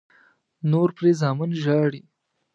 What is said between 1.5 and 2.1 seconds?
ژاړي.